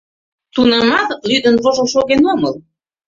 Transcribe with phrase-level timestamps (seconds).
[0.53, 2.55] Тунамат лӱдын-вожыл шоген омыл.